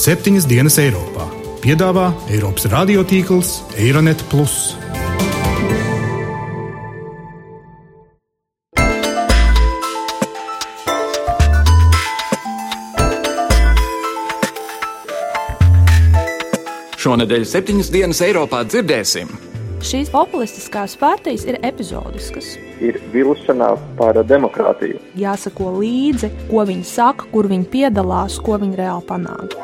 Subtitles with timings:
[0.00, 1.26] septiņas dienas Eiropā.
[1.60, 4.24] Piedāvā Eiropas radiotīkls Eironet.
[17.00, 19.49] Šonadēļ septiņas dienas Eiropā dzirdēsim
[19.80, 22.50] Šīs populistiskās partijas ir epizodiskas.
[22.84, 25.00] Ir vilšanās par demokrātiju.
[25.16, 29.56] Jāsako līdzi, ko viņi saka, kur viņi piedalās, ko viņi reāli panāk.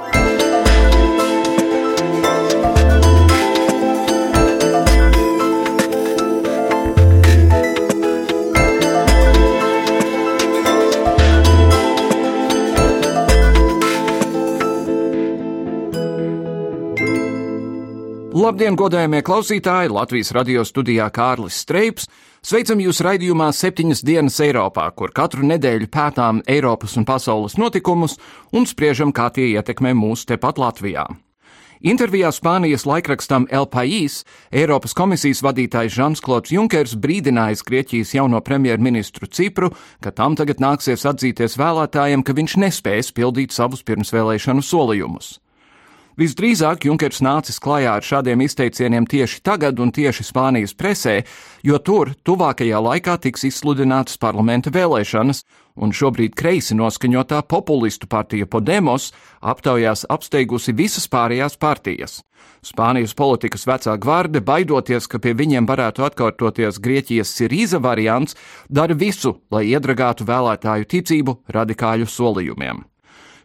[18.47, 19.91] Labdien, godējamie klausītāji!
[19.91, 22.05] Latvijas radio studijā Kārlis Streips.
[22.47, 28.15] Sveicam jūs raidījumā septiņas dienas Eiropā, kur katru nedēļu pētām Eiropas un pasaules notikumus
[28.55, 31.09] un spriežam, kā tie ietekmē mūs tepat Latvijā.
[31.83, 34.21] Intervijā Spānijas laikrakstam El País
[34.55, 41.03] Eiropas komisijas vadītājs Žans Klods Junkers brīdinājis Grieķijas jauno premjerministru Cipru, ka tam tagad nāksies
[41.11, 45.33] atzīties vēlētājiem, ka viņš nespēs pildīt savus pirmsvēlēšanu solījumus.
[46.17, 51.19] Visdrīzāk Junkers nācis klajā ar šādiem izteicieniem tieši tagad un tieši Spānijas presē,
[51.61, 55.43] jo tur tuvākajā laikā tiks izsludinātas parlamenta vēlēšanas,
[55.77, 59.11] un šobrīd kreisi noskaņotā populistu partija Podemos
[59.45, 62.23] aptaujās apsteigusi visas pārējās partijas.
[62.65, 68.41] Spānijas politikas vecā gvarde, baidoties, ka pie viņiem varētu atkārtoties Grieķijas Sirīza variants,
[68.73, 72.87] dara visu, lai iedragātu vēlētāju ticību radikāļu solījumiem.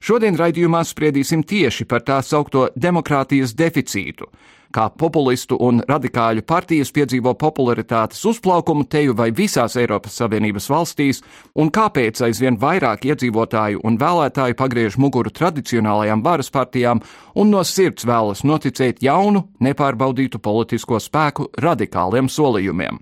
[0.02, 4.26] Šodien raidījumā spriedīsim tieši par tā saukto demokrātijas deficītu,
[4.74, 11.22] kā populistu un radikāļu partijas piedzīvo popularitātes uzplaukumu teju vai visās Eiropas Savienības valstīs,
[11.54, 17.04] un kāpēc aizvien vairāk iedzīvotāju un vēlētāju pagriež muguru tradicionālajām varas partijām
[17.36, 22.98] un no sirds vēlas noticēt jaunu, nepārbaudītu politisko spēku radikāliem solījumiem.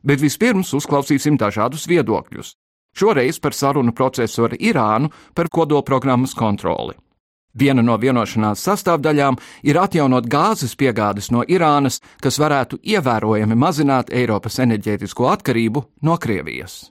[0.00, 2.56] Bet vispirms uzklausīsim dažādus viedokļus.
[2.96, 6.94] Šoreiz par sarunu procesu ar Irānu par kodolprogrammas kontroli.
[7.54, 14.60] Viena no vienošanās sastāvdaļām ir atjaunot gāzes piegādes no Irānas, kas varētu ievērojami mazināt Eiropas
[14.62, 16.90] enerģētisko atkarību no Krievijas.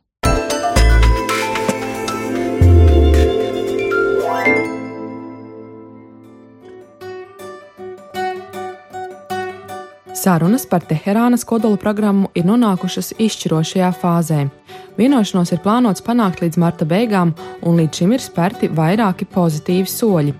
[10.19, 14.39] Sarunas par Teherānas kodola programmu ir nonākušas izšķirošajā fāzē.
[14.97, 17.31] Vienošanos ir plānots panākt līdz marta beigām,
[17.63, 20.35] un līdz šim ir spērti vairāki pozitīvi soļi.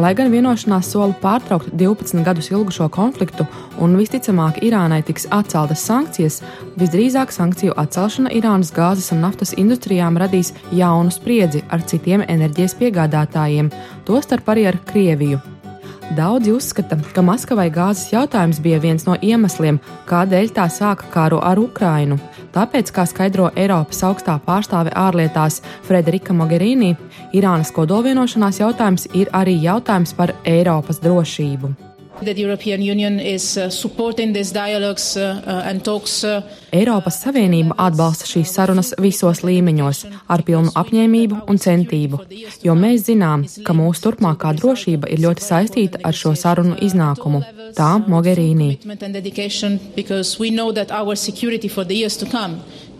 [0.00, 3.44] Lai gan vienošanās sola pārtraukt 12 gadus ilgušo konfliktu
[3.84, 6.40] un visticamāk Irānai tiks atceltas sankcijas,
[6.80, 13.68] visdrīzāk sankciju atcelšana Irānas gāzes un naftas industrijām radīs jaunu spriedzi ar citiem enerģijas piegādātājiem,
[14.08, 15.59] tostarp arī ar Krieviju.
[16.10, 19.76] Daudzi uzskata, ka Maskavai gāzes jautājums bija viens no iemesliem,
[20.10, 22.18] kādēļ tā sāka kāru ar Ukrainu.
[22.50, 26.96] Tāpēc, kā skaidro Eiropas augstā pārstāve ārlietās Frederika Mogherini,
[27.30, 31.89] Irānas kodolvienošanās jautājums ir arī jautājums par Eiropas drošību.
[35.16, 35.70] Uh, uh,
[36.24, 36.42] uh,
[36.72, 42.20] Eiropas Savienība atbalsta šīs sarunas visos līmeņos, ar pilnu apņēmību un centību,
[42.66, 47.40] jo mēs zinām, ka mūsu turpmākā drošība ir ļoti saistīta ar šo sarunu iznākumu.
[47.78, 48.70] Tā Mogherīnī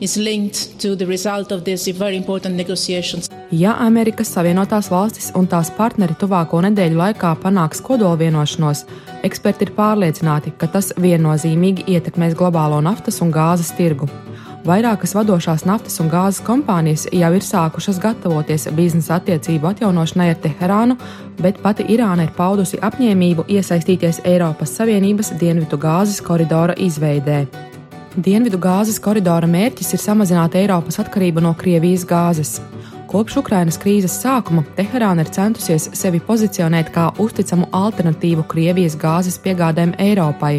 [0.01, 3.31] is linked to the result of these very important negotiations.
[3.51, 8.85] Ja Amerikas Savienotās valstis un tās partneri tuvāko nedēļu laikā panāks kodolvienošanos,
[9.27, 14.09] eksperti ir pārliecināti, ka tas viennozīmīgi ietekmēs globālo naftas un gāzes tirgu.
[14.61, 20.99] Vairākas vadošās naftas un gāzes kompānijas jau ir sākušas gatavoties biznesa attiecību atjaunošanai ar Teherānu,
[21.41, 27.70] bet pati Irāna ir paudusi apņēmību iesaistīties Eiropas Savienības dienvidu gāzes koridora izveidē.
[28.19, 32.57] Dienvidu gāzes koridora mērķis ir samazināt Eiropas atkarību no Krievijas gāzes.
[33.07, 39.95] Kopš Ukrainas krīzes sākuma Teherāna ir centusies sevi pozicionēt kā uzticamu alternatīvu Krievijas gāzes piegādēm
[40.03, 40.57] Eiropai.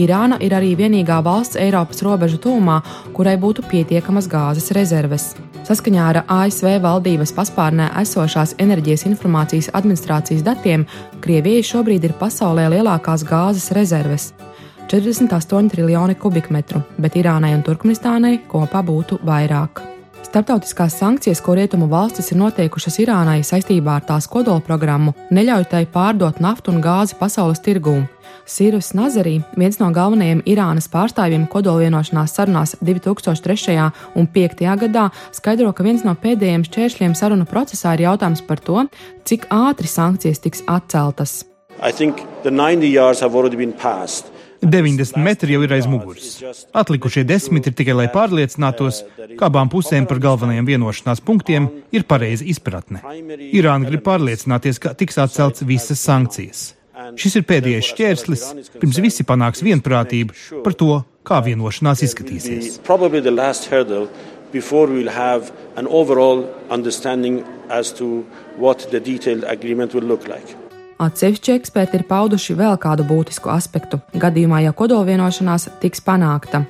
[0.00, 2.80] Irāna ir arī vienīgā valsts Eiropas robežu tūmā,
[3.12, 5.34] kurai būtu pietiekamas gāzes rezerves.
[5.68, 10.88] Saskaņā ar ASV valdības paspārnē esošās enerģijas informācijas administrācijas datiem,
[11.20, 14.32] Krievijai šobrīd ir pasaulē lielākās gāzes rezerves.
[14.88, 19.82] 48 triljoni kubikmetru, bet Irānai un Turkmenistānai kopā būtu vairāk.
[20.24, 26.40] Startautiskās sankcijas, ko rietumu valstis ir noteikušas Irānai saistībā ar tās kodolprogrammu, neļauj tai pārdot
[26.40, 27.98] naftu un gāzi pasaules tirgū.
[28.48, 33.76] Sīrus Nazarī, viens no galvenajiem Irānas pārstāvjiem kodolvienošanās sarunās 2003.
[34.16, 34.64] un 2005.
[34.86, 38.86] gadā, skaidro, ka viens no pēdējiem šķēršļiem sarunu procesā ir jautājums par to,
[39.28, 41.42] cik ātri sankcijas tiks atceltas.
[43.52, 44.37] 90
[45.16, 46.38] metri jau ir aiz muguras.
[46.74, 49.02] Atlikušie desmit ir tikai, lai pārliecinātos,
[49.38, 53.02] ka abām pusēm par galvenajiem vienošanās punktiem ir pareiza izpratne.
[53.52, 56.72] Irāna grib pārliecināties, ka tiks atcelts visas sankcijas.
[57.18, 58.44] Šis ir pēdējais šķērslis,
[58.80, 62.80] pirms visi panāks vienprātību par to, kā vienošanās izskatīsies.
[64.50, 68.24] Before we will have an overall understanding as to
[68.56, 70.67] what the detailed agreement will look like.
[70.98, 76.64] Atsevišķi eksperti ir pauduši vēl kādu būtisku aspektu, gadījumā, ja kodolvienošanās tiks panākta.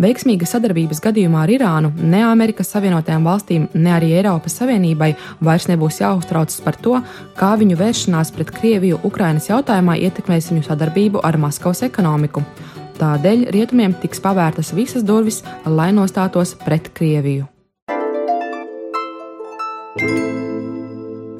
[0.00, 6.00] Veiksmīga sadarbības gadījumā ar Irānu ne Amerikas Savienotajām valstīm, ne arī Eiropas Savienībai vairs nebūs
[6.02, 6.98] jāuztraucas par to,
[7.40, 12.44] kā viņu vēršanās pret Krieviju Ukrainas jautājumā ietekmēs viņu sadarbību ar Maskavas ekonomiku.
[13.00, 17.48] Tādēļ rietumiem tiks pavērtas visas durvis, lai nostātos pret Krieviju.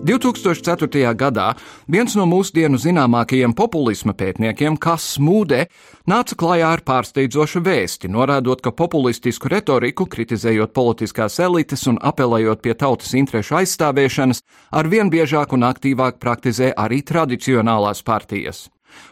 [0.01, 1.15] 2004.
[1.15, 1.51] gadā
[1.85, 5.67] viens no mūsdienu zināmākajiem populisma pētniekiem, Kas Mūde,
[6.09, 12.75] nāca klajā ar pārsteidzošu vēsti, norādot, ka populistisku retoriku, kritizējot politiskās elites un apelējot pie
[12.81, 14.43] tautas interešu aizstāvēšanas,
[14.73, 18.71] arvien biežāk un aktīvāk praktizē arī tradicionālās partijas.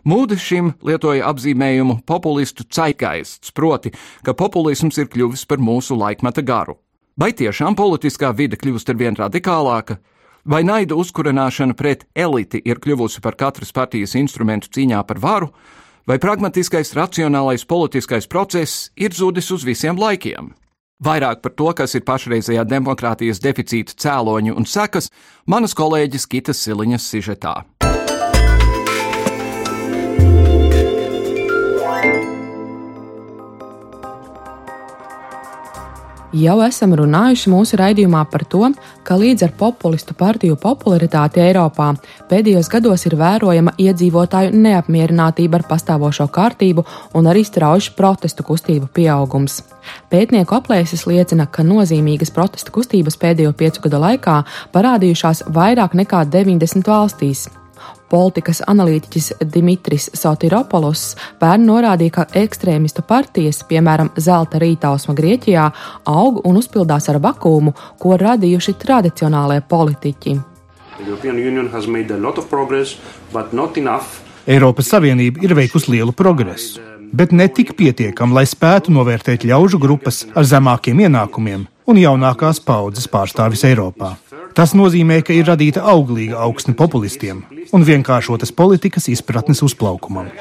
[0.08, 3.93] Mūde šim lietoja apzīmējumu populistu caigaists, proti,
[4.25, 6.81] ka populisms ir kļuvis par mūsu laikmeta garu.
[7.19, 10.00] Vai tiešām politiskā vide kļūst arvien radikālāka?
[10.49, 15.50] Vai naida uzkurināšana pret eliti ir kļuvusi par katras partijas instrumentu cīņā par varu,
[16.09, 20.55] vai pragmatiskais, racionālais politiskais process ir zudis uz visiem laikiem?
[21.05, 25.12] Vairāk par to, kas ir pašreizējā demokrātijas deficīta cēloņi un sekas,
[25.45, 27.55] manas kolēģis Kitas Siliņas sižetā.
[36.36, 38.66] Jau esam runājuši mūsu raidījumā par to,
[39.00, 41.86] ka līdz ar populistu partiju popularitāti Eiropā
[42.28, 46.84] pēdējos gados ir vērojama iedzīvotāju neapmierinātība ar pastāvošo kārtību
[47.16, 49.62] un arī strauji protestu kustību pieaugums.
[50.12, 54.42] Pētnieku aplēses liecina, ka nozīmīgas protestu kustības pēdējo piecu gadu laikā
[54.76, 57.48] parādījušās vairāk nekā 90 valstīs.
[58.08, 65.66] Politikas analītiķis Dimitris Sotiropoulos pērn norādīja, ka ekstrēmistu partijas, piemēram, Zelta rītausma Grieķijā,
[66.08, 70.38] aug un uzpildās ar vakumu, ko radījuši tradicionālie politiķi.
[74.48, 76.80] Eiropas Savienība ir veikusi lielu progresu,
[77.12, 83.08] bet ne tik pietiekami, lai spētu novērtēt ļaužu grupas ar zemākiem ienākumiem un jaunākās paudzes
[83.12, 84.14] pārstāvis Eiropā.
[84.58, 90.32] Tas nozīmē, ka ir radīta auglīga augsne populistiem un vienkāršotas politikas izpratnes uzplaukumam.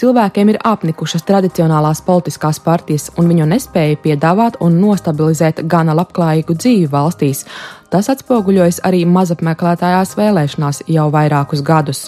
[0.00, 6.88] Cilvēkiem ir apnikušas tradicionālās politiskās partijas, un viņu nespēja piedāvāt un nostabilizēt gana labklājīgu dzīvi
[6.96, 7.44] valstīs.
[7.92, 12.06] Tas atspoguļojas arī mazapmeklētājās vēlēšanās jau vairākus gadus.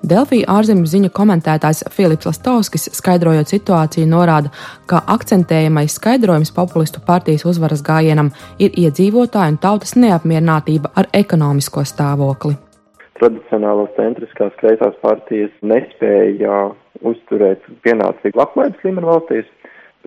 [0.00, 4.48] Delfī ārzemju ziņu komentētājs Filips Lastovskis, skaidrojot situāciju, norāda,
[4.88, 12.56] ka akcentējamais skaidrojums populistu partijas uzvaras gājienam ir iedzīvotāju un tautas neapmierinātība ar ekonomisko stāvokli.
[13.20, 16.70] Tradicionālās centriskās kreisās partijas nespēja
[17.04, 19.50] uzturēt pienācīgu labklājības līmeni valstīs,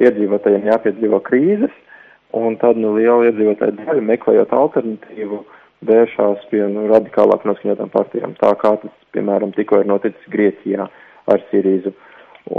[0.01, 1.75] iedzīvotājiem jāpiedzīvo krīzes,
[2.33, 5.43] un tad nu, liela iedzīvotāja daļa meklējot alternatīvu
[5.87, 10.87] vēršās pie nu, radikālāk noskaņotām partijām, tā kā tas, piemēram, tikko ir noticis Grieķijā
[11.33, 11.93] ar Sirīzu.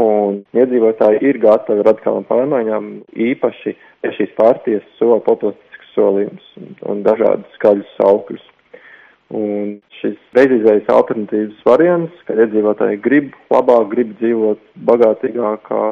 [0.01, 2.91] Un iedzīvotāji ir gatavi radikālām pārmaiņām,
[3.27, 3.75] īpaši,
[4.07, 8.47] ja šīs partijas sola populistisks solījums un, un dažādas skaļus saukļus.
[9.35, 15.85] Un šis bezizējas alternatīvas variants, ka iedzīvotāji grib labāk, grib dzīvot bagātīgākā,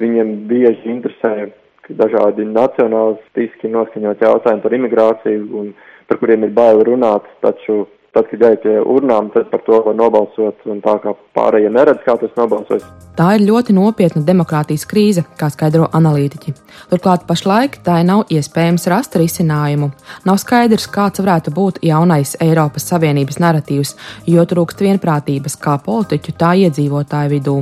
[0.00, 1.48] viņiem bieži interesē
[1.88, 5.70] dažādi nacionālistiski noskaņot jautājumi par imigrāciju un
[6.08, 7.84] par kuriem ir bail runāt, taču
[8.18, 12.02] tad, kad jāiet pie urnām, tad par to var nobalsot, un tā kā pārējie neredz,
[12.06, 12.86] kā tas nobalsos.
[13.18, 16.52] Tā ir ļoti nopietna demokrātijas krīze, kā skaidro analītiķi.
[16.90, 19.90] Turklāt pašlaik tā nav iespējams rast risinājumu.
[20.28, 23.96] Nav skaidrs, kāds varētu būt jaunais Eiropas Savienības narratīvs,
[24.30, 27.56] jo trūkst vienprātības kā politiķu, tā iedzīvotāju vidū.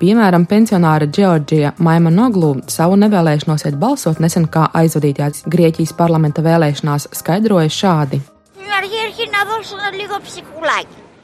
[0.00, 7.08] Piemēram, pensionāra Džordžija Maima Noglu savu nevēlēšanos iet balsot nesen kā aizvadītājās Grieķijas parlamenta vēlēšanās
[7.16, 8.24] skaidroja šādi.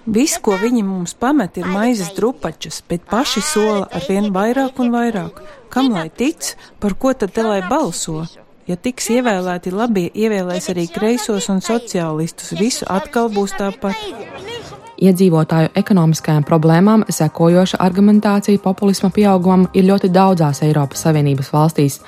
[0.03, 4.91] Viss, ko viņi mums pamet, ir maizes drupačas, bet paši sola ar vien vairāk un
[4.91, 5.39] vairāk.
[5.71, 8.25] Kam lai tic, par ko tad te lai balso?
[8.67, 13.99] Ja tiks ievēlēti labie, ievēlēs arī kreisos un sociālistus, visu atkal būs tāpat.
[15.03, 21.99] Iedzīvotāju ekonomiskajām problēmām sekojoša argumentācija populisma pieaugumam ir ļoti daudzās Eiropas Savienības valstīs.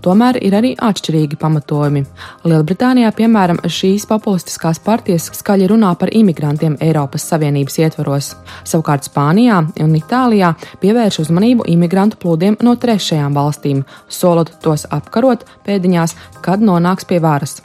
[0.00, 2.02] Tomēr ir arī atšķirīgi pamatojumi.
[2.48, 8.30] Lielbritānijā, piemēram, šīs populistiskās partijas skaļi runā par imigrantiem Eiropas Savienības ietvaros.
[8.64, 16.16] Savukārt Spānijā un Itālijā pievērš uzmanību imigrantu plūdiem no trešajām valstīm, solot tos apkarot pēdiņās,
[16.40, 17.60] kad nonāks pie varas.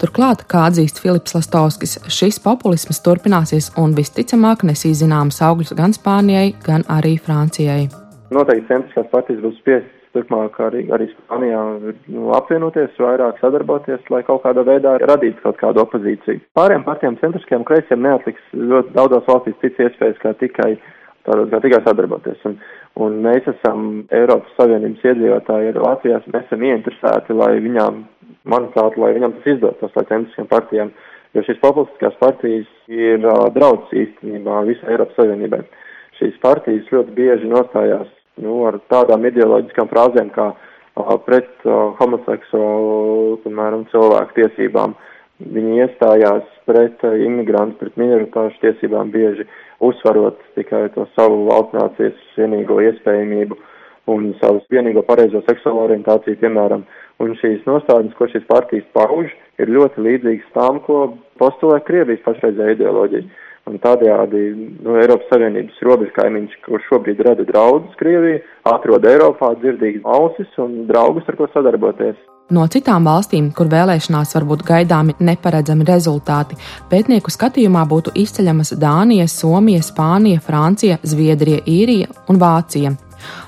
[0.00, 6.50] Turklāt, kā atzīst Filips Lastovskis, šis populisms turpināsies un visticamāk nesīs zināmas augļus gan Spānijai,
[6.64, 7.86] gan arī Francijai.
[8.32, 11.62] Noteikti centriskās partijas būs spiestas turpmāk arī, arī Spānijā
[12.12, 16.42] nu, apvienoties, vairāk sadarboties, lai kaut kādā veidā radītu kaut kādu opozīciju.
[16.56, 20.72] Pāriem partijām centriskajiem kreisiem neatliks ļoti daudzās valstīs cits iespējas, kā tikai,
[21.28, 22.42] tādas, kā tikai sadarboties.
[22.48, 22.58] Un,
[23.04, 28.04] un mēs esam Eiropas Savienības iedzīvotāji arī Latvijā, mēs esam ieinteresēti, lai viņām,
[28.48, 30.92] manuprāt, lai viņam tas izdotos, lai centriskajām partijām,
[31.36, 35.64] jo šīs populistiskās partijas ir uh, draudz īstenībā visai Eiropas Savienībai.
[36.16, 38.08] Šīs partijas ļoti bieži nostājās
[38.42, 40.50] nu, ar tādām ideoloģiskām frāzēm kā
[41.26, 41.68] pret
[42.00, 44.96] homoseksuālu, piemēram, cilvēku tiesībām.
[45.52, 49.44] Viņi iestājās pret imigrantu, pret minoritāšu tiesībām bieži
[49.84, 53.58] uzsvarot tikai to savu valstnācijas vienīgo iespējamību
[54.12, 56.86] un savu vienīgo pareizo seksuālo orientāciju, piemēram.
[57.20, 59.28] Un šīs nostādnes, ko šīs partijas pauž,
[59.60, 63.28] ir ļoti līdzīgas tām, ko postulē Krievijas pašreizējā ideoloģija.
[63.66, 64.40] Un tādējādi
[64.84, 68.38] nu, Eiropas Savienības robežu kaimiņš, kurš šobrīd rada draudus Krievijai,
[68.70, 72.20] atrod Eiropā dzirdīgas ausis un draugus, ar ko sadarboties.
[72.54, 76.54] No citām valstīm, kur vēlēšanās var būt gaidāmi neparedzami rezultāti,
[76.92, 82.94] pētnieku skatījumā būtu izceļamas Dānija, Somija, Spānija, Francija, Zviedrija, Īrija un Vācija.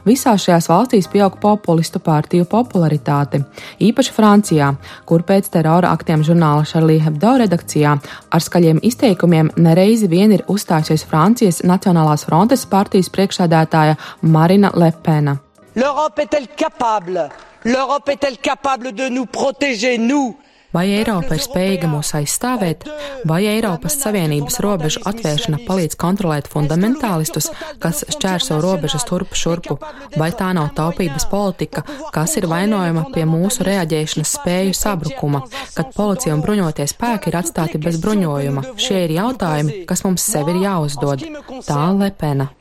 [0.07, 3.43] Visās šajās valstīs pieaug populistu partiju popularitāte,
[3.81, 4.71] īpaši Francijā,
[5.09, 7.97] kur pēc terora aktiem žurnāla Charlie Hebdo redakcijā
[8.31, 15.39] ar skaļiem izteikumiem nereizi vien ir uzstājusies Francijas Nacionālās frontes partijas priekšsēdētāja Marina Lepena.
[15.77, 17.29] L'Europe est-elle capable?
[17.65, 20.37] L'Europe est-elle capable de nous protéger, nous?
[20.69, 22.85] Vai Eiropa ir spējīga mūs aizstāvēt,
[23.29, 27.49] vai Eiropas Savienības robežu atvēršana palīdz kontrolēt fundamentālistus,
[27.81, 29.79] kas šķērso robežas turpu šurpu,
[30.21, 35.41] vai tā nav taupības politika, kas ir vainojama pie mūsu reaģēšanas spēju sabrukuma,
[35.73, 38.67] kad policija un bruņoties spēki ir atstāti bez bruņojuma.
[38.77, 41.25] Šie ir jautājumi, kas mums sev ir jāuzdod.
[41.65, 42.53] Tā Lepena.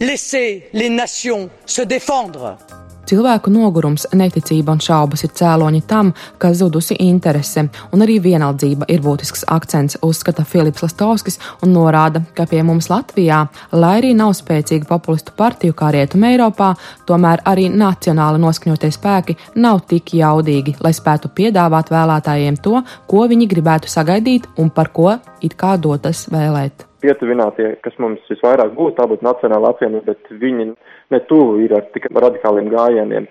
[0.00, 2.56] Laissez les nations se défendre.
[3.04, 9.02] Cilvēku nogurums, neticība un šaubas ir cēloņi tam, ka zudusi interese, un arī vienaldzība ir
[9.04, 13.42] būtisks akcents, uzskata Filips Lastovskis un norāda, ka pie mums Latvijā,
[13.76, 16.70] lai arī nav spēcīga populistu partiju kā Rietuma Eiropā,
[17.08, 22.80] tomēr arī nacionāli noskaņotie spēki nav tik jaudīgi, lai spētu piedāvāt vēlētājiem to,
[23.10, 26.88] ko viņi gribētu sagaidīt un par ko it kā dotas vēlēt.
[27.04, 30.70] Pietuvinātie, kas mums visvairāk būtu, tā būtu Nacionāla apvienība, bet viņi
[31.12, 33.28] ne tuvu ir ar tik radikāliem gājieniem.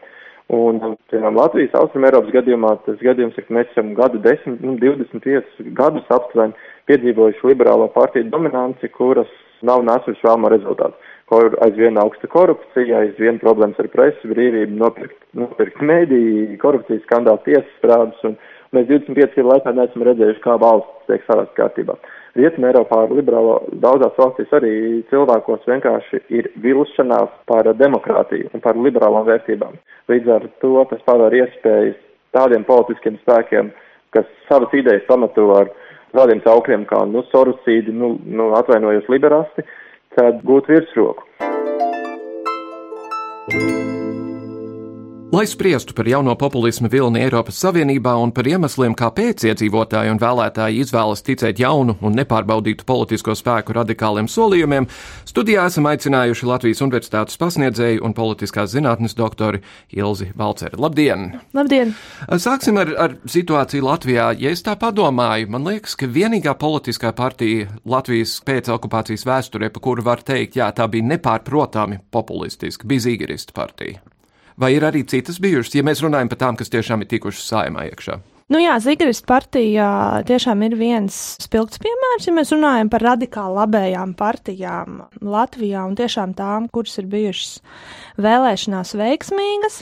[0.54, 4.76] Un, piemēram, Latvijas Austrum Eiropas gadījumā tas gadījums ir, ka mēs esam gadu 10, nu,
[4.82, 6.54] 25 gadus aptuveni
[6.92, 9.32] piedzīvojuši liberālo partiju dominanci, kuras
[9.64, 11.12] nav nesuši vēlamo rezultātu.
[11.32, 16.20] Kur aizvien augsta korupcija, aizvien problēmas ar presi, brīvību, nopirkt, nopirkt mēdī,
[16.62, 18.36] korupcijas skandāli, tiesas strādes, un
[18.76, 21.96] mēs 25 gadu laikā neesam redzējuši, kā valsts tiek savās kārtībā.
[22.34, 24.74] Rietumē Eiropā liberālo daudzās valstīs arī
[25.12, 29.78] cilvēkos vienkārši ir vilšanās par demokrātiju un par liberālām vērtībām.
[30.10, 32.00] Līdz ar to tas paver iespējas
[32.34, 33.70] tādiem politiskiem spēkiem,
[34.18, 35.70] kas savas idejas pamato ar
[36.18, 39.66] tādiem saukļiem kā nu, sorusīdi, nu, nu atvainojos liberāsti,
[40.18, 41.30] tad gūt virsroku.
[45.34, 50.84] Lai spriestu par jauno populismu vilni Eiropas Savienībā un par iemesliem, kāpēc iedzīvotāji un vēlētāji
[50.84, 54.86] izvēlas ticēt jaunu un nepārbaudītu politisko spēku radikāliem solījumiem,
[55.26, 60.78] studijā esam aicinājuši Latvijas Universitātes pasniedzēju un politiskās zinātnes doktori Ilzi Valceri.
[60.78, 61.26] Labdien!
[61.58, 61.98] Labdien!
[62.30, 64.30] Sāksim ar, ar situāciju Latvijā.
[64.38, 70.06] Ja es tā padomāju, man liekas, ka vienīgā politiskā partija Latvijas pēcokupācijas vēsturē, pa kuru
[70.06, 74.13] var teikt, jā, tā bija nepārprotami populistiska, bija Zīgerista partija.
[74.60, 77.88] Vai ir arī citas bijušas, ja mēs runājam par tām, kas tiešām ir tikušas saimā
[77.90, 78.20] iekšā?
[78.52, 79.86] Nu jā, Zigrist partija
[80.28, 86.36] tiešām ir viens spilgts piemērs, ja mēs runājam par radikāli labējām partijām Latvijā un tiešām
[86.38, 87.62] tām, kuras ir bijušas
[88.22, 89.80] vēlēšanās veiksmīgas.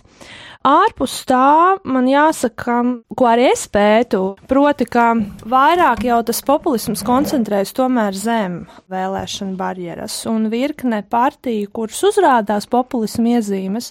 [0.62, 2.75] Ārpus tā man jāsaka,
[3.18, 5.08] ko arī es pētu, proti, ka
[5.50, 8.60] vairāk jau tas populisms koncentrējas tomēr zem
[8.94, 13.89] vēlēšana barjeras un virkne partiju, kuras uzrādās populismu iezīmes,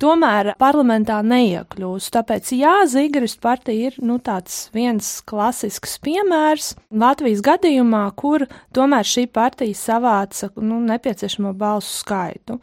[0.00, 2.12] tomēr parlamentā neiekļūst.
[2.14, 8.46] Tāpēc, jā, Zīgaris partija ir nu, tāds viens klasisks piemērs Latvijas gadījumā, kur
[8.76, 12.60] tomēr šī partija savāca nu, nepieciešamo balsu skaitu.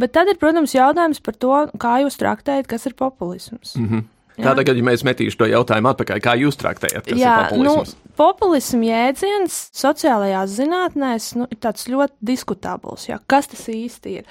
[0.00, 3.76] Bet tad ir, protams, jautājums par to, kā jūs traktējat, kas ir populisms.
[3.80, 4.08] Mm -hmm.
[4.40, 6.20] Tādā gadījumā ja es metīšu to jautājumu atpakaļ.
[6.24, 7.92] Kā jūs traktējat, Jā, populisms?
[7.92, 13.08] Nu, populismu jēdziens sociālajās zinātnēs nu, ir tāds ļoti diskutabls.
[13.08, 13.18] Jā.
[13.26, 14.24] Kas tas īsti ir?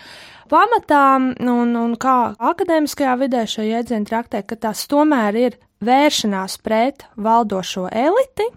[0.49, 1.03] pamatā,
[1.39, 7.87] un, un kā akadēmiskajā vidē šo jēdzienu traktē, ka tas tomēr ir vēršanās pret valdošo
[7.91, 8.49] eliti,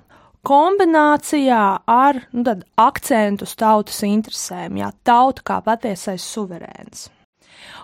[0.47, 7.11] kombinācijā ar nu, akcentu uz tautas interesēm, jā, tauta kā patiesais suverēns.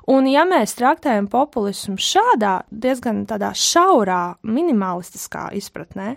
[0.08, 6.14] Un, ja mēs traktējam populismu šādā diezgan tādā šaurā, minimalistiskā izpratnē,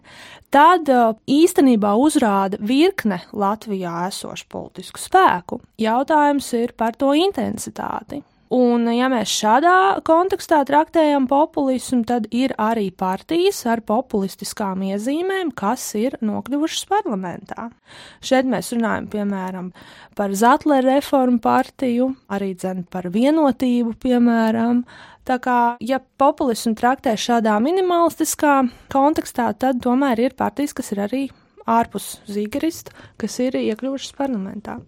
[0.54, 5.60] tad uh, īstenībā uzrāda virkne Latvijā esošu politisku spēku.
[5.82, 8.24] Jautājums ir par to intensitāti.
[8.52, 15.86] Un, ja mēs šādā kontekstā traktējam populismu, tad ir arī partijas ar populistiskām iezīmēm, kas
[15.96, 17.70] ir nokļuvušas parlamentā.
[18.20, 19.72] Šeit mēs runājam piemēram
[20.20, 24.84] par Zatlera reformu partiju, arī dzen par vienotību, piemēram.
[25.24, 31.30] Tā kā, ja populismu traktē šādā minimalistiskā kontekstā, tad tomēr ir partijas, kas ir arī
[31.70, 34.80] ārpus zīgarista, kas ir iekļuvušas parlamentā.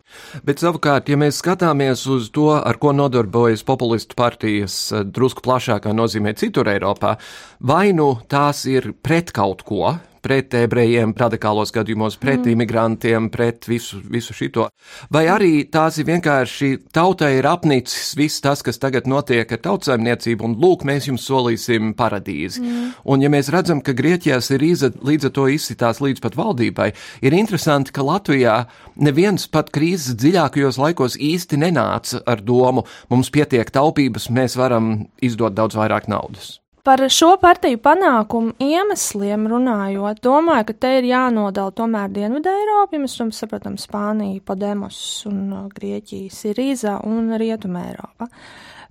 [0.45, 5.93] Bet savukārt, ja mēs skatāmies uz to, ar ko nodarbojas populistu partijas eh, drusku plašākā
[5.95, 7.17] nozīmē citur Eiropā,
[7.59, 12.53] vai nu tās ir pret kaut ko, pret ebrejiem, radikālos gadījumos, pret mm.
[12.55, 14.69] imigrantiem, pret visu, visu šito.
[15.13, 20.47] Vai arī tās ir vienkārši tautai ir apnicis viss tas, kas tagad notiek ar tautsaimniecību,
[20.47, 22.63] un lūk, mēs jums solīsim paradīzi.
[22.63, 22.87] Mm.
[23.13, 26.89] Un ja mēs redzam, ka Grieķijās ir iza, līdz ar to izsitās līdz pat valdībai,
[27.25, 28.57] ir interesanti, ka Latvijā
[28.95, 35.55] neviens pat krīzes dziļākajos laikos īsti nenāca ar domu, mums pietiek taupības, mēs varam izdot
[35.57, 36.62] daudz vairāk naudas.
[36.83, 42.99] Par šo partiju panākumu iemesliem runājot, domāju, ka te ir jānodala tomēr Dienvidu Eiropa, ja
[42.99, 44.97] mēs saprotam Spāniju, Podemos
[45.29, 48.27] un uh, Grieķiju, Sirīza un Rietuma Eiropa.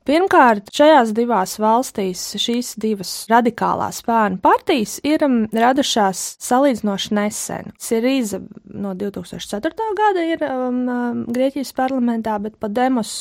[0.09, 7.75] Pirmkārt, šajās divās valstīs šīs divas radikālās spārnu partijas ir um, radušās salīdzinoši nesen.
[7.77, 8.41] Sirīza
[8.73, 9.93] no 2004.
[10.01, 13.13] gada ir um, um, Grieķijas parlamentā, bet Podemos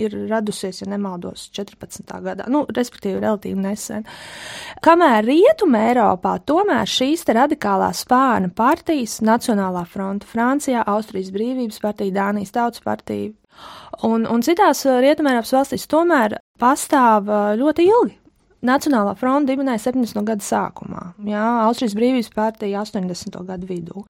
[0.00, 2.04] ir radusies, ja nemaldos, 14.
[2.24, 4.06] gadā, nu, respektīvi, relatīvi nesen.
[4.84, 12.54] Kamēr Rietumē Eiropā tomēr šīs radikālās spāna partijas, Nacionālā fronte Francijā, Austrijas brīvības partija, Dānijas
[12.56, 13.34] tautas partija
[14.06, 17.28] un, un citās Rietumē Eiropas valstīs tomēr pastāv
[17.60, 18.16] ļoti ilgi.
[18.60, 20.20] Nacionālā fronte dibināja 70.
[20.28, 23.38] gada sākumā, jā, Austrijas brīvības partija 80.
[23.48, 24.02] gadu vidū.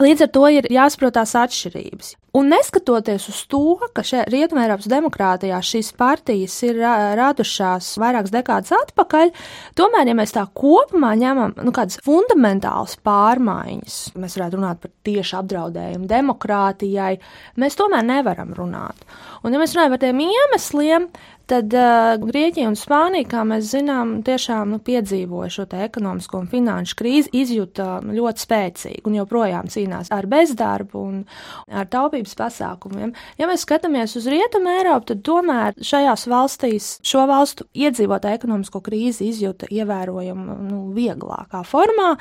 [0.00, 2.14] Līdz ar to ir jāsaprot tās atšķirības.
[2.36, 3.62] Un neskatoties uz to,
[3.94, 6.78] ka Rietumēropas demokrātijā šīs partijas ir
[7.18, 9.32] radušās vairākas dekādas atpakaļ,
[9.78, 15.36] tomēr, ja mēs tā kopumā ņemam nu, kādas fundamentālas pārmaiņas, mēs varētu runāt par tieši
[15.40, 17.16] apdraudējumu demokrātijai,
[17.58, 19.02] mēs tomēr nevaram runāt.
[19.42, 21.10] Un, ja mēs runājam par tiem iemesliem,
[21.50, 26.98] tad uh, Grieķija un Spānija, kā mēs zinām, tiešām nu, piedzīvoja šo ekonomisko un finanšu
[26.98, 31.22] krīzi, izjuta ļoti spēcīgi un joprojām cīnās ar bezdarbu un
[31.66, 33.12] ar taupību taupības pasākumiem.
[33.38, 39.30] Ja mēs skatāmies uz Rietumu Eiropu, tad tomēr šajās valstīs šo valstu iedzīvotāju ekonomisko krīzi
[39.30, 42.16] izjūta ievērojami nu, vieglākā formā,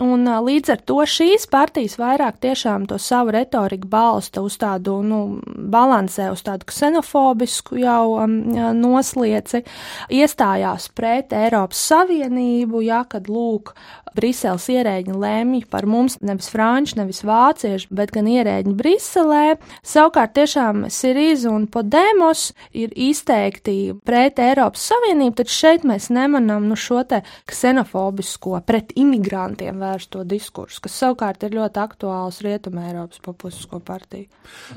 [0.00, 5.40] un līdz ar to šīs partijas vairāk tiešām to savu retoriku balsta uz tādu nu,
[5.44, 8.38] balansē, uz tādu ksenofobisku jau um,
[8.76, 9.64] noslieci,
[10.10, 13.74] iestājās pret Eiropas Savienību, ja, kad lūk,
[14.16, 19.56] Briseles ierēģi lēmj par mums nevis franču, nevis vāciešu, bet gan ierēģi Briselē.
[19.84, 26.78] Savukārt tiešām Sirīza un Podemos ir izteikti pret Eiropas Savienību, taču šeit mēs nemanām nu
[26.80, 33.82] šo te ksenofobisko pret imigrantiem vērsto diskursu, kas savukārt ir ļoti aktuāls Rietumē Eiropas populistisko
[33.84, 34.30] partiju.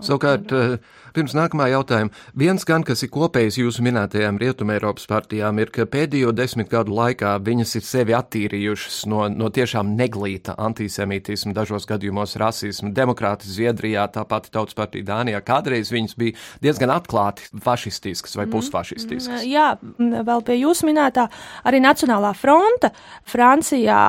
[0.04, 0.76] Savukārt, eh,
[1.16, 5.88] pirms nākamā jautājuma, viens gan, kas ir kopējis jūsu minētajām Rietumē Eiropas partijām, ir, ka
[5.88, 12.36] pēdējo desmit gadu laikā viņas ir sevi attīrījušas no no tiešām neglīta antisemītisma, dažos gadījumos
[12.40, 12.92] rasisma.
[12.96, 15.42] Demokrāti Zviedrijā, tāpat tautas partija Dānijā.
[15.46, 18.54] Kādreiz viņas bija diezgan atklāti fašistiskas vai mhm.
[18.56, 19.46] pusfašistiskas.
[19.50, 21.28] Jā, vēl pie jūs minētā
[21.68, 22.92] arī Nacionālā fronta
[23.30, 24.02] Francijā,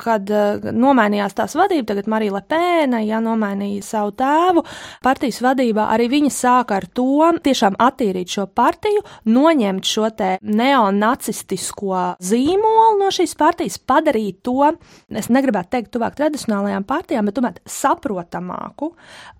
[0.00, 4.64] kad uh, nomainījās tās vadība, tagad Marija Lepēna, ja nomainīja savu tēvu,
[5.04, 12.02] partijas vadībā arī viņa sāka ar to tiešām attīrīt šo partiju, noņemt šo te neonacistisko
[12.22, 14.65] zīmolu no šīs partijas, padarīt to,
[15.10, 18.92] es negribētu teikt, tuvāk tradicionālajām partijām, bet tomēr saprotamāku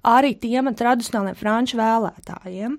[0.06, 2.76] arī tiem tradicionāliem franču vēlētājiem.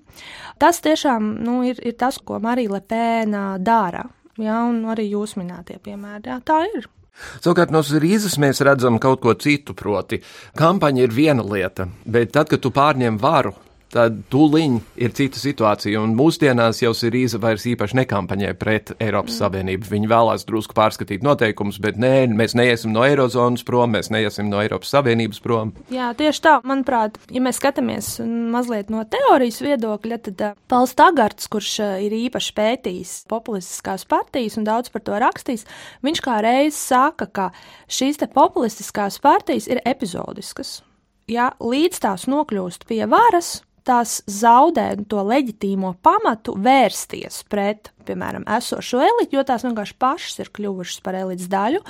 [0.62, 4.06] Tas tiešām nu, ir, ir tas, ko Marija Lepēna dara.
[4.38, 6.30] Jā, un arī jūs minētie piemēri.
[6.30, 6.86] Jā, tā ir.
[7.42, 10.20] Savukārt no Rīzes mēs redzam kaut ko citu, proti,
[10.58, 13.56] kampaņa ir viena lieta, bet tad, kad tu pārņem varu,
[13.92, 16.00] tad tūlīt ir cita situācija.
[16.02, 19.38] Un mūsdienās jau Sirīza vairs īpaši nekampaņē pret Eiropas mm.
[19.42, 19.88] Savienību.
[19.92, 24.62] Viņi vēlās drusku pārskatīt noteikumus, bet nē, mēs neiesim no Eirozonas prom, mēs neiesim no
[24.62, 25.72] Eiropas Savienības prom.
[25.94, 31.48] Jā, tieši tā, manuprāt, ja mēs skatāmies mazliet no teorijas viedokļa, tad uh, Pauls Tagards,
[31.52, 35.66] kurš uh, ir īpaši pētījis populistiskās partijas un daudz par to rakstījis,
[36.06, 37.48] viņš kā reiz saka, ka
[37.92, 40.80] šīs te populistiskās partijas ir epizodiskas.
[41.28, 49.00] Ja līdz tās nokļūst pie varas, tās zaudē to leģitīmo pamatu vērsties pret piemēram, esošo
[49.04, 51.82] elitu, jo tās vienkārši pašas ir kļuvušas par elites daļu.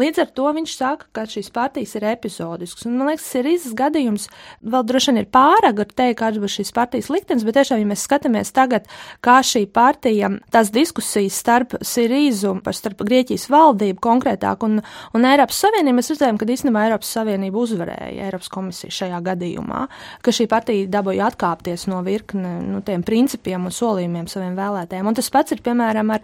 [0.00, 2.86] Līdz ar to viņš saka, ka šīs partijas ir epizodiskas.
[2.88, 4.28] Un, man liekas, ir izs gadījums,
[4.64, 7.90] vēl droši vien ir pārāk ar teikt, kāds būs šīs partijas liktenis, bet tiešām, ja
[7.90, 8.88] mēs skatāmies tagad,
[9.24, 14.80] kā šī partija, tās diskusijas starp Sirīzu, starp Grieķijas valdību konkrētāk un,
[15.16, 19.86] un Eiropas Savienību, mēs redzējām, ka īstenībā Eiropas Savienība uzvarēja Eiropas komisiju šajā gadījumā,
[20.24, 25.06] ka šī partija dabūja atkāpties no virkne nu, tiem principiem un solījumiem saviem vēlētājiem.
[25.06, 26.20] Un tas pats ir piemēram, ar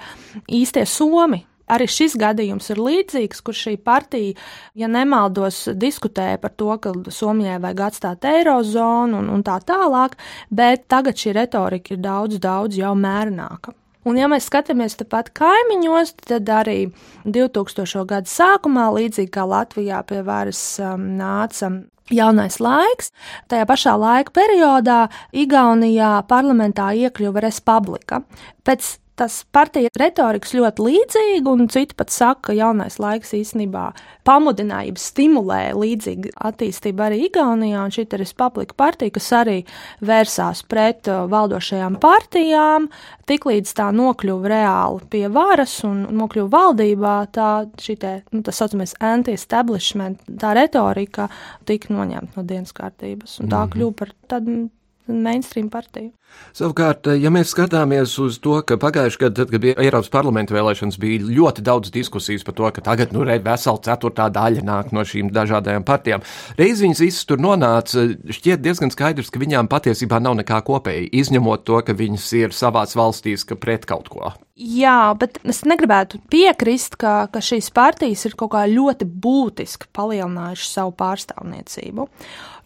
[0.48, 1.44] īstie somi.
[1.72, 4.34] Arī šis gadījums ir līdzīgs, kur šī partija,
[4.74, 10.18] ja nemaldos, diskutēja par to, ka Somijai vajag atstāt eirozonu un, un tā tālāk,
[10.50, 13.72] bet tagad šī retorika ir daudz, daudz jau mērnāka.
[14.04, 16.90] Un, ja mēs skatāmies tepat kaimiņos, tad arī
[17.24, 18.04] 2000.
[18.10, 21.70] gada sākumā, līdzīgi kā Latvijā pie varas um, nāca
[22.16, 23.12] jaunais laiks.
[23.52, 25.00] Tajā pašā laika periodā
[25.32, 28.22] Igaunijā parlamentā iekļuva Respublika.
[28.66, 33.84] Pēc tas partija retorikas ļoti līdzīga, un citi pat saka, ka jaunais laiks īstenībā
[34.26, 39.56] pamudināja, stimulē līdzīgu attīstību arī Igaunijā, un šī ir Republika partija, kas arī
[40.02, 42.88] vērsās pret uh, valdošajām partijām,
[43.30, 48.96] tiklīdz tā nokļuva reāli pie varas un nokļuva valdībā, tā šī te, nu, tas saucamais
[48.98, 51.30] anti-establishment, tā retorika
[51.68, 53.74] tika noņemta no dienas kārtības, un tā mm -hmm.
[53.76, 54.62] kļuva par tādu
[55.06, 56.12] mainstream partiju.
[56.56, 60.98] Savukārt, ja mēs skatāmies uz to, ka pagājušajā gadā, tad, kad bija Eiropas parlamenta vēlēšanas,
[61.00, 65.32] bija ļoti daudz diskusijas par to, ka tagad, nu, vesela ceturtā daļa nāk no šīm
[65.34, 66.24] dažādajām partijām.
[66.60, 71.66] Reiz viņas visas tur nonāca, šķiet diezgan skaidrs, ka viņām patiesībā nav nekā kopēja, izņemot
[71.68, 74.32] to, ka viņas ir savās valstīs, pret kaut ko.
[74.52, 80.74] Jā, bet es negribētu piekrist, ka, ka šīs partijas ir kaut kā ļoti būtiski palielinājušas
[80.76, 82.04] savu pārstāvniecību,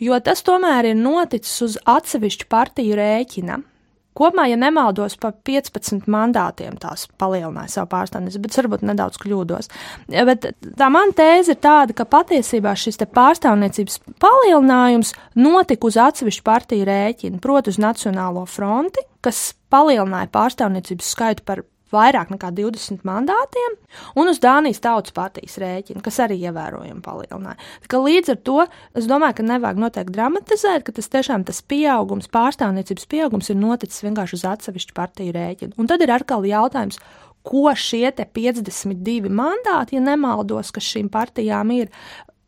[0.02, 3.60] jo tas tomēr ir noticis uz atsevišķu partiju rēķina.
[4.16, 9.70] Kopumā, ja nemaldos, pa 15 mandātiem tās palielināja savu pārstāvniecību, bet varbūt nedaudz kļūdos.
[10.08, 10.48] Bet
[10.80, 17.42] tā man tēze ir tāda, ka patiesībā šis pārstāvniecības palielinājums notika uz atsevišķu partiju rēķina,
[17.44, 23.76] proti uz Nacionālo fronti, kas palielināja pārstāvniecības skaitu par vairāk nekā 20 mandātiem,
[24.18, 27.58] un uz Dānijas tautas partijas rēķina, kas arī ievērojami palielināja.
[27.86, 28.58] Tā līdz ar to
[28.98, 34.04] es domāju, ka nevajag noteikti dramatizēt, ka tas tiešām tas pieaugums, pārstāvniecības pieaugums ir noticis
[34.06, 35.78] vienkārši uz atsevišķu partiju rēķinu.
[35.78, 37.00] Un tad ir atkal jautājums,
[37.46, 41.92] ko šie 52 mandāti, ja nemaldos, kas šīm partijām ir,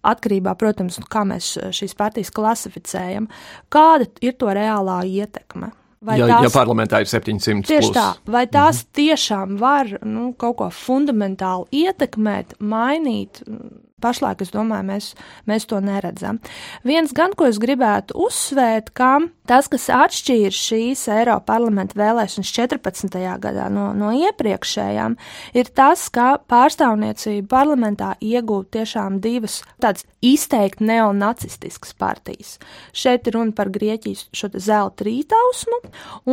[0.09, 3.29] atkarībā, protams, no kā mēs šīs partijas klasificējam,
[3.72, 5.72] kāda ir to reālā ietekme.
[5.98, 7.96] Vai ja, tās, ja parlamentā ir 700 tieši plus.
[7.96, 8.90] tā, vai tās mhm.
[9.00, 13.42] tiešām var nu, kaut ko fundamentāli ietekmēt, mainīt
[14.02, 15.11] Pašlaik, es domāju, mēs,
[15.48, 16.38] mēs to neredzam.
[16.87, 19.16] Viens gan, ko es gribētu uzsvērt, ka
[19.48, 23.18] tas, kas atšķīra šīs Eiropas parlamenta vēlēšanas 14.
[23.42, 25.16] gadā no, no iepriekšējām,
[25.56, 32.56] ir tas, ka pārstāvniecība parlamentā iegūta tiešām divas tādas izteikti neonacistiskas partijas.
[32.92, 34.28] Šeit ir runa par Grieķijas
[34.62, 35.80] zelta rītausmu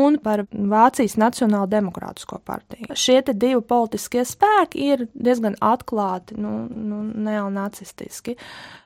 [0.02, 2.94] un par Vācijas Nacionālo demokrātisko partiju.
[2.98, 8.36] Šie divi politiskie spēki ir diezgan atklāti nu, nu, neonacistiskie nacistiski.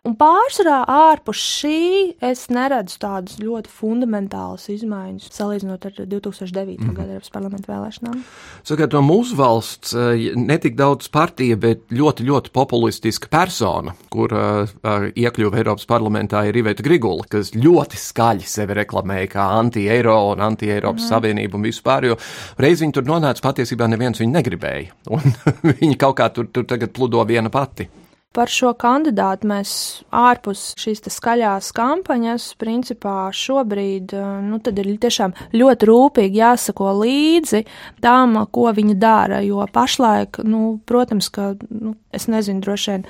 [0.08, 1.79] Un pārsvarā ārpus šī
[2.23, 6.77] es neredzu tādas ļoti fundamentālas izmaiņas, salīdzinot ar 2009.
[6.79, 6.95] Mm -hmm.
[6.95, 8.21] gada Eiropas parlamentu vēlēšanām.
[8.63, 14.69] Sakiet, no mūsu valsts eh, netik daudz partija, bet ļoti, ļoti populistiska persona, kur uh,
[15.15, 21.01] iekļuva Eiropas parlamentā, ir Iveta Grigula, kas ļoti skaļi sevi reklamēja kā anti-eiro un anti-Eiropas
[21.01, 21.10] mm -hmm.
[21.10, 22.17] Savienību un vispār, jo
[22.58, 25.21] reiz viņi tur nonāca, patiesībā neviens viņu negribēja, un
[25.63, 27.89] viņi kaut kā tur, tur tagad pludo viena pati.
[28.29, 29.69] Par šo kandidātu mēs
[30.13, 37.63] ārpus šīs skaļās kampaņas, principā šobrīd eh, nu, ir tiešām ļoti rūpīgi jāsako līdzi
[38.05, 39.41] tam, ko viņi dara.
[39.41, 43.09] Jo pašlaik, nu, protams, ka nu, es nezinu, droši vien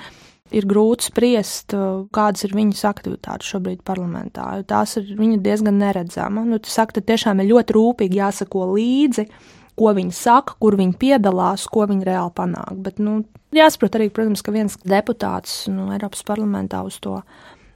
[0.55, 4.47] ir grūti spriest, eh, kādas ir viņas aktivitātes šobrīd parlamentā.
[4.71, 5.11] Tās ir
[5.43, 6.47] diezgan neredzamas.
[6.47, 9.27] Nu, tas saka, tiešām ir ļoti rūpīgi jāsako līdzi
[9.79, 12.75] ko viņi saka, kur viņi piedalās, ko viņi reāli panāk.
[12.85, 13.21] Bet, nu,
[13.55, 17.21] jāsaprot arī, protams, ka viens deputāts nu, Eiropas parlamentā uz to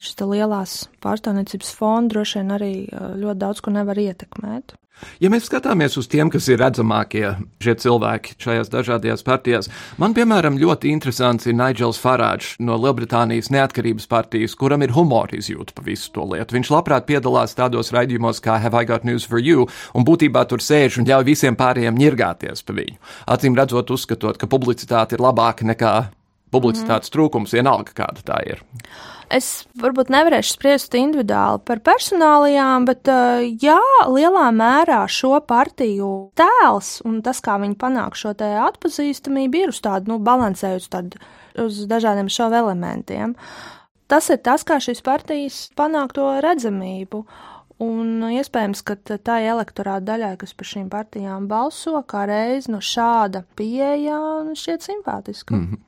[0.03, 4.75] šis lielās pārstāvniecības fonds droši vien arī ļoti daudz ko nevar ietekmēt.
[5.23, 7.25] Ja mēs skatāmies uz tiem, kas ir redzamākie
[7.63, 9.69] šie cilvēki šajās dažādajās partijās,
[10.01, 15.75] man, piemēram, ļoti interesants ir Nigels Farāģis no Lielbritānijas neatkarības partijas, kuram ir humora izjūta
[15.75, 16.57] pa visu to lietu.
[16.57, 20.63] Viņš labprāt piedalās tādos raidījumos kā Have I Got News for You, un būtībā tur
[20.63, 22.99] sēž un ļauj visiem pārējiem ņirgāties pa viņu.
[23.33, 25.95] Acīm redzot, uzskatot, ka publicitāte ir labāka nekā
[26.53, 27.15] publicitātes mm.
[27.15, 28.61] trūkums, vienalga kāda tā ir.
[29.33, 29.47] Es
[29.81, 33.79] varbūt nevarēšu spriest individuāli par personālijām, bet uh, jā,
[34.11, 39.81] lielā mērā šo partiju tēls un tas, kā viņi panāk šo te atpazīstamību, ir uz
[39.81, 41.23] tādu, nu, balansējusi tādu
[41.65, 43.33] uz dažādiem šovu elementiem.
[44.11, 47.23] Tas ir tas, kā šīs partijas panāk to redzamību.
[47.83, 53.43] Un iespējams, ka tā elektorāta daļai, kas par šīm partijām balso, kā reiz no šāda
[53.57, 54.19] pieeja
[54.55, 55.55] šķiet simpātiska.
[55.55, 55.81] Mm -hmm.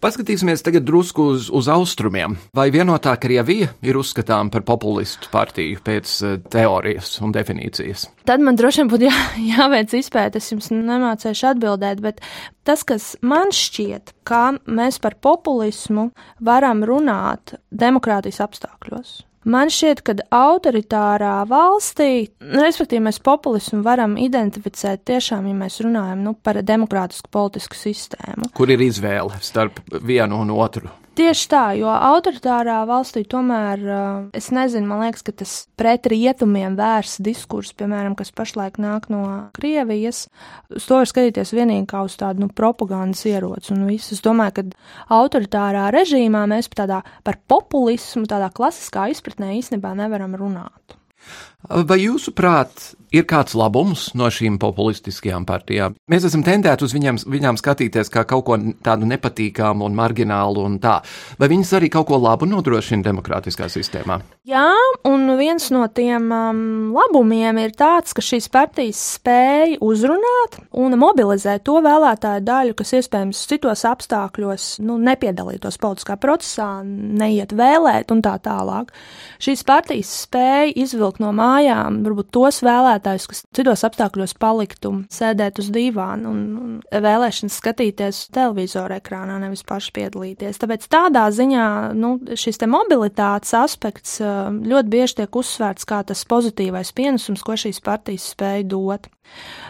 [0.00, 2.36] Paskatīsimies tagad drusku uz, uz austrumiem.
[2.54, 8.08] Vai vienotā Krievija ir uzskatām par populistu partiju pēc uh, teorijas un definīcijas?
[8.24, 9.14] Tad man droši vien būtu jā,
[9.56, 12.20] jāveic izpēta, es jums nemācēšu atbildēt, bet
[12.64, 19.25] tas, kas man šķiet, ka mēs par populismu varam runāt demokrātijas apstākļos.
[19.46, 26.34] Man šķiet, ka autoritārā valstī, respektīvi, mēs populismu varam identificēt tiešām, ja mēs runājam nu,
[26.34, 28.50] par demokrātisku politisku sistēmu.
[28.56, 30.90] Kur ir izvēle starp vienu un otru?
[31.16, 33.80] Tieši tā, jo autoritārā valstī tomēr,
[34.36, 39.22] es nezinu, man liekas, ka tas pret rietumiem vērsts diskurs, piemēram, kas pašlaik nāk no
[39.56, 40.26] Krievijas,
[40.76, 44.12] uz to var skatīties vienīgi kā uz tādu nu, propagandas ieroci un viss.
[44.12, 50.36] Es domāju, ka autoritārā režīmā mēs par tādā par populismu, tādā klasiskā izpratnē īstenībā nevaram
[50.36, 50.98] runāt.
[51.66, 55.96] Vai jūsuprāt, ir kāds labums no šīm populistiskajām partijām?
[56.10, 60.76] Mēs esam tendēti uz viņām, viņām skatīties kā kaut ko tādu nepatīkamu un marginālu un
[60.82, 61.00] tā.
[61.40, 64.20] Vai viņas arī kaut ko labu nodrošina demokrātiskā sistēmā?
[64.46, 64.68] Jā,
[65.08, 66.60] un viens no tiem um,
[66.94, 73.42] labumiem ir tāds, ka šīs partijas spēja uzrunāt un mobilizēt to vēlētāju daļu, kas iespējams
[73.50, 78.94] citos apstākļos nu, nepiedalītos politiskā procesā, neiet vēlēt un tā tālāk.
[79.42, 85.70] Šīs partijas spēja izvilkt no mājām varbūt tos vēlētājus, kas citos apstākļos paliktu sēdēt uz
[85.74, 90.60] dīvāna un, un vēlēšanas skatīties televizora ekrānā, nevis paši piedalīties.
[90.62, 97.44] Tāpēc tādā ziņā nu, šis mobilitātes aspekts ļoti bieži tiek uzsvērts kā tas pozitīvais pienesums,
[97.46, 99.10] ko šīs partijas spēja dot.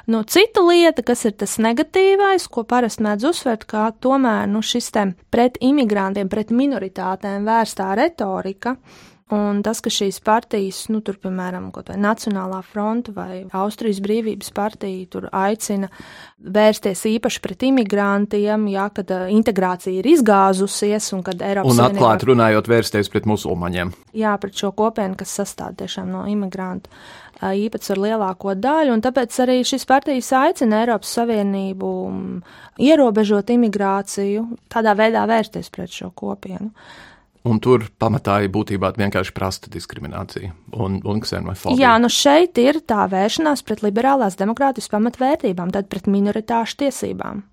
[0.07, 4.93] Nu, cita lieta, kas ir tas negatīvais, ko parasti mēdz uzsvērt, kā tomēr nu, šis
[5.33, 8.77] pret imigrantiem, pret minoritātēm vērstā retorika,
[9.35, 14.53] Un tas, ka šīs partijas, nu, tur, piemēram, kaut vai Nacionālā fronta vai Austrijas brīvības
[14.55, 15.89] partija, tur aicina
[16.39, 22.29] vērsties īpaši pret imigrantiem, jā, kad integrācija ir izgāzusies un kad Eiropas Un atklāti Savienībā...
[22.31, 23.91] runājot, vērsties pret musulmaņiem.
[24.15, 26.95] Jā, pret šo kopienu, kas sastāv tiešām no imigrantu
[27.43, 31.91] īpatsvaru lielāko daļu, un tāpēc arī šis partijas aicina Eiropas Savienību
[32.79, 36.71] ierobežot imigrāciju, tādā veidā vērsties pret šo kopienu.
[37.47, 41.79] Un tur pamatā ir būtībā vienkārši prasta diskriminācija un, un ksenofobija.
[41.79, 47.45] Jā, nu šeit ir tā vēršanās pret liberālās demokrātijas pamatvērtībām, tad pret minoritāšu tiesībām.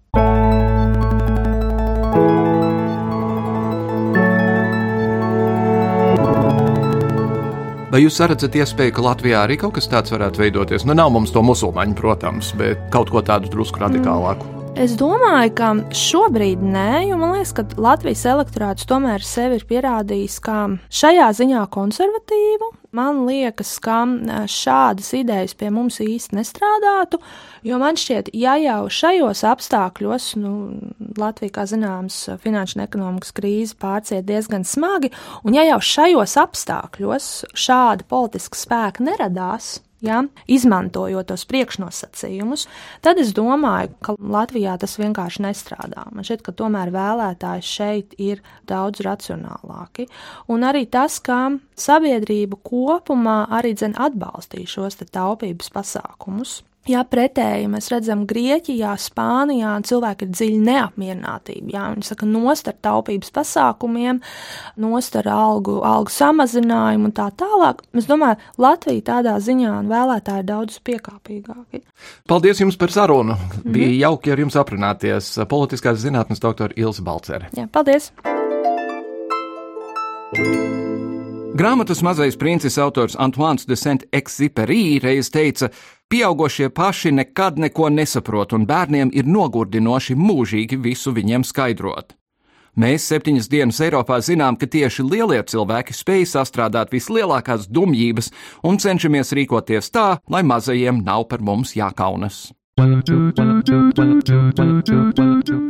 [7.93, 10.87] Vai jūs redzat iespēju, ka Latvijā arī kaut kas tāds varētu veidoties?
[10.89, 14.49] Nu, nav mums to musulmaņu, protams, bet kaut ko tādu drusku radikālāku.
[14.49, 14.52] Mm.
[14.73, 20.39] Es domāju, ka šobrīd nē, jo man liekas, ka Latvijas elektorāts tomēr sevi ir pierādījis
[20.41, 20.55] kā
[20.89, 22.71] šajā ziņā konservatīvu.
[22.97, 23.99] Man liekas, ka
[24.49, 27.21] šādas idejas pie mums īsti nestrādātu,
[27.61, 30.55] jo man šķiet, ja jau šajos apstākļos, nu,
[31.21, 35.13] Latvija, kā zināms, finanšu un ekonomikas krīze pārciet diezgan smagi,
[35.45, 42.67] un ja jau šajos apstākļos šāda politiska spēka neradās, ja, izmantojot tos priekšnosacījumus,
[43.05, 46.05] tad es domāju, ka Latvijā tas vienkārši nestrādā.
[46.11, 50.09] Man šķiet, ka tomēr vēlētāji šeit ir daudz racionālāki.
[50.51, 56.61] Un arī tas, ka sabiedrība kopumā arī dzen atbalstīja šos taupības pasākumus.
[56.83, 61.71] Jā, pretēji mēs redzam, Grieķijā, Spānijā cilvēki ir dziļi neapmierinātība.
[61.71, 64.19] Jā, viņi saka, nost ar taupības pasākumiem,
[64.83, 67.85] nost ar algu, algu samazinājumu un tā tālāk.
[67.95, 71.85] Es domāju, Latvija tādā ziņā un vēlētāji ir daudz piekāpīgāki.
[72.27, 73.33] Paldies jums par sarunu.
[73.33, 73.71] Mm -hmm.
[73.71, 75.37] Bija jauki ar jums aprunāties.
[75.47, 77.47] Politiskās zinātnes doktora Ilse Balcere.
[77.55, 78.11] Jā, paldies!
[81.53, 85.69] Grāmatas mazais princis autors Antoine de Saint-Exupéry reiz teica,
[86.09, 92.15] Pieaugušie paši nekad neko nesaprot, un bērniem ir nogurdinoši mūžīgi visu viņiem skaidrot.
[92.73, 98.31] Mēs septiņas dienas Eiropā zinām, ka tieši lielie cilvēki spēj sastrādāt vislielākās dumjības
[98.65, 102.47] un cenšamies rīkoties tā, lai mazajiem nav par mums jākaunas.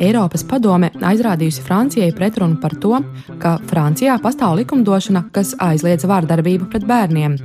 [0.04, 3.02] Eiropas padome aizrādījusi Francijai pretrunu par to,
[3.42, 7.36] ka Francijā pastāv likumdošana, kas aizliedz vārdarbību pret bērniem,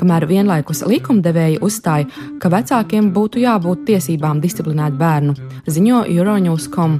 [0.00, 2.08] kamēr vienlaikus likumdevēji uzstāja,
[2.42, 5.36] ka vecākiem būtu jābūt tiesībām disciplinēt bērnu,
[5.70, 6.98] ziņo Euronews.com.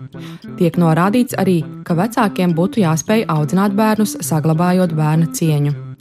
[0.61, 5.94] Tiek norādīts arī, ka vecākiem būtu jāspēj audzināt bērnus, saglabājot bērna cieņu.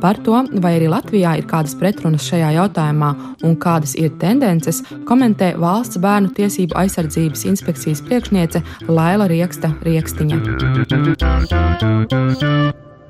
[0.00, 0.32] Par to,
[0.64, 3.10] vai arī Latvijā ir kādas pretrunas šajā jautājumā
[3.44, 10.36] un kādas ir tendences, komentē Valsts bērnu tiesību aizsardzības inspekcijas priekšniece Laila Rieksta Riekstiņa.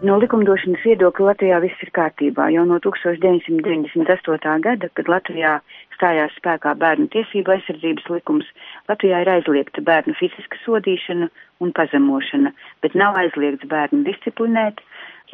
[0.00, 2.46] No likumdošanas viedokļa Latvijā viss ir kārtībā.
[2.54, 4.54] Jau no 1998.
[4.64, 5.58] gada, kad Latvijā
[5.94, 8.48] stājās spēkā bērnu tiesību aizsardzības likums,
[8.88, 11.28] Latvijā ir aizliegta bērnu fiziska sodīšana
[11.60, 14.80] un pazemošana, bet nav aizliegts bērnu disciplinēt,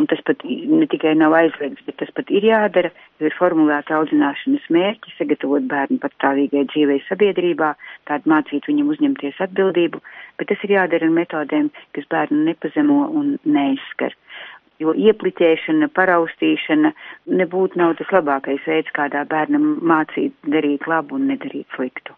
[0.01, 3.97] un tas pat ne tikai nav aizliegts, bet tas pat ir jādara, jo ir formulēta
[3.99, 7.73] audzināšanas mērķi, sagatavot bērnu patstāvīgai dzīvei sabiedrībā,
[8.11, 10.03] tādu mācīt viņam uzņemties atbildību,
[10.39, 14.15] bet tas ir jādara ar metodēm, kas bērnu nepazemo un neizskar.
[14.83, 16.93] Jo iepliķēšana, paraustīšana
[17.41, 22.13] nebūtu nav tas labākais veids, kādā bērnam mācīt darīt labu un nedarīt sliktu.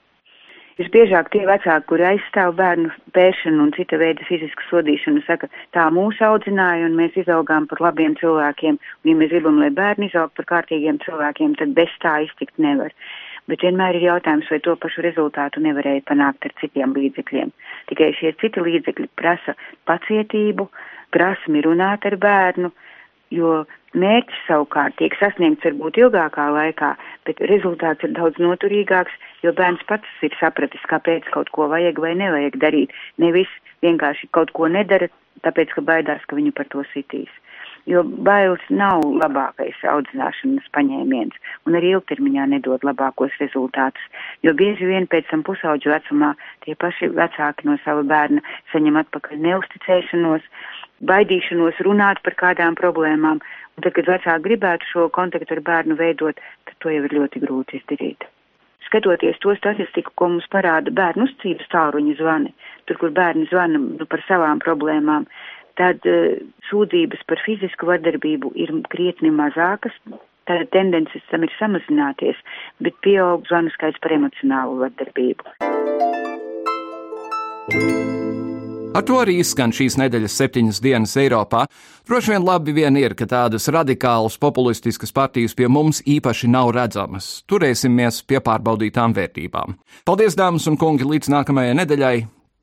[0.79, 6.21] Visbiežāk tie vecāki, kuri aizstāv bērnu pēšanu un cita veida fizisku sodīšanu, saka, tā mūs
[6.23, 10.47] audzināja un mēs izaugām par labiem cilvēkiem, un ja mēs gribam, lai bērni izaug par
[10.53, 12.95] kārtīgiem cilvēkiem, tad bez tā iztikt nevar.
[13.51, 17.51] Bet vienmēr ir jautājums, vai to pašu rezultātu nevarēja panākt ar citiem līdzekļiem.
[17.91, 19.57] Tikai šie citi līdzekļi prasa
[19.91, 20.69] pacietību,
[21.11, 22.71] prasmi runāt ar bērnu,
[23.35, 23.65] jo
[23.99, 26.93] mērķis savukārt tiek sasniegts varbūt ilgākā laikā,
[27.29, 29.15] bet rezultāts ir daudz noturīgāks,
[29.45, 32.95] jo bērns pats ir sapratis, kāpēc kaut ko vajag vai nevajag darīt.
[33.19, 33.51] Nevis
[33.85, 35.09] vienkārši kaut ko nedara,
[35.45, 37.31] tāpēc, ka baidās, ka viņu par to sitīs.
[37.89, 44.05] Jo bailes nav labākais audzināšanas paņēmiens un arī ilgtermiņā nedod labākos rezultātus,
[44.45, 46.35] jo bieži vien pēc tam pusauģu vecumā
[46.67, 50.45] tie paši vecāki no sava bērna saņem atpakaļ neusticēšanos,
[51.13, 56.43] baidīšanos runāt par kādām problēmām, un tad, kad vecāki gribētu šo kontaktu ar bērnu veidot,
[56.69, 58.29] tad to jau ir ļoti grūti izdarīt.
[58.89, 62.55] Skatoties to statistiku, ko mums parāda bērnu uzcības tāluņa zvani,
[62.89, 65.27] tur, kur bērni zvana nu, par savām problēmām,
[65.79, 66.39] tad uh,
[66.71, 69.95] sūdzības par fizisku vardarbību ir krietni mazākas,
[70.49, 72.39] tāda tendences tam ir samazināties,
[72.85, 75.57] bet pieaug zvanu skaits par emocionālu vardarbību.
[78.99, 81.67] Ar to arī izskan šīs nedēļas septiņas dienas Eiropā.
[82.09, 87.29] Droši vien labi vien ir, ka tādas radikālas populistiskas partijas pie mums īpaši nav redzamas.
[87.47, 89.77] Turēsimies pie pārbaudītām vērtībām.
[90.09, 92.17] Paldies, dāmas un kungi, līdz nākamajai nedēļai!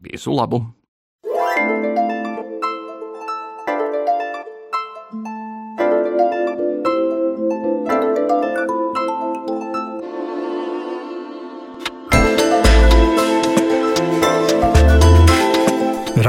[0.10, 0.66] Visu labu!